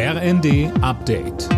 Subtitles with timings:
[0.00, 1.48] RND Update.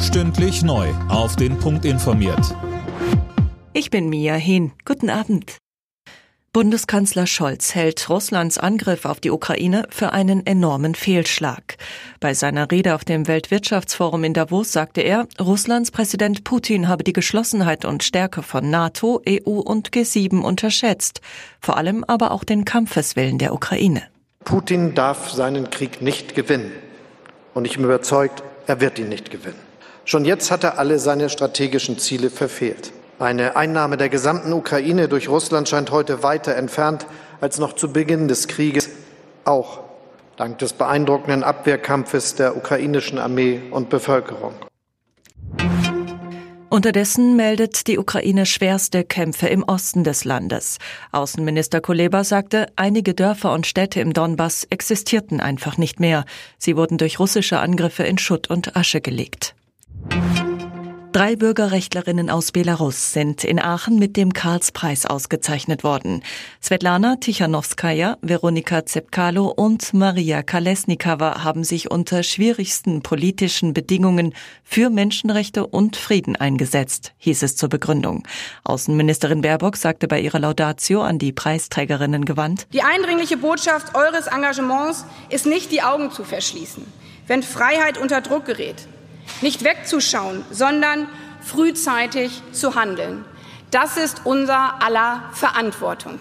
[0.00, 0.88] Stündlich neu.
[1.10, 2.56] Auf den Punkt informiert.
[3.74, 4.72] Ich bin Mia Hin.
[4.86, 5.58] Guten Abend.
[6.54, 11.76] Bundeskanzler Scholz hält Russlands Angriff auf die Ukraine für einen enormen Fehlschlag.
[12.20, 17.12] Bei seiner Rede auf dem Weltwirtschaftsforum in Davos sagte er, Russlands Präsident Putin habe die
[17.12, 21.20] Geschlossenheit und Stärke von NATO, EU und G7 unterschätzt,
[21.60, 24.04] vor allem aber auch den Kampfeswillen der Ukraine.
[24.50, 26.72] Putin darf seinen Krieg nicht gewinnen.
[27.54, 29.60] Und ich bin überzeugt, er wird ihn nicht gewinnen.
[30.04, 32.92] Schon jetzt hat er alle seine strategischen Ziele verfehlt.
[33.20, 37.06] Eine Einnahme der gesamten Ukraine durch Russland scheint heute weiter entfernt
[37.40, 38.90] als noch zu Beginn des Krieges,
[39.44, 39.80] auch
[40.36, 44.54] dank des beeindruckenden Abwehrkampfes der ukrainischen Armee und Bevölkerung.
[46.70, 50.78] Unterdessen meldet die Ukraine schwerste Kämpfe im Osten des Landes.
[51.10, 56.24] Außenminister Kuleba sagte, einige Dörfer und Städte im Donbass existierten einfach nicht mehr.
[56.58, 59.56] Sie wurden durch russische Angriffe in Schutt und Asche gelegt.
[61.12, 66.22] Drei Bürgerrechtlerinnen aus Belarus sind in Aachen mit dem Karlspreis ausgezeichnet worden.
[66.62, 75.66] Svetlana Tichanowskaja, Veronika Zepkalo und Maria Kalesnikava haben sich unter schwierigsten politischen Bedingungen für Menschenrechte
[75.66, 78.22] und Frieden eingesetzt, hieß es zur Begründung.
[78.62, 85.04] Außenministerin Baerbock sagte bei ihrer Laudatio an die Preisträgerinnen gewandt, Die eindringliche Botschaft eures Engagements
[85.28, 86.84] ist nicht die Augen zu verschließen,
[87.26, 88.86] wenn Freiheit unter Druck gerät
[89.42, 91.06] nicht wegzuschauen, sondern
[91.40, 93.24] frühzeitig zu handeln.
[93.70, 96.20] Das ist unser aller Verantwortung.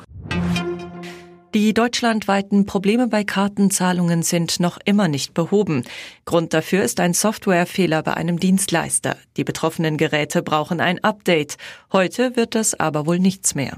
[1.56, 5.84] Die deutschlandweiten Probleme bei Kartenzahlungen sind noch immer nicht behoben.
[6.26, 9.18] Grund dafür ist ein Softwarefehler bei einem Dienstleister.
[9.36, 11.58] Die betroffenen Geräte brauchen ein Update.
[11.92, 13.74] Heute wird das aber wohl nichts mehr.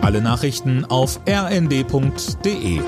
[0.00, 2.80] Alle Nachrichten auf rnd.de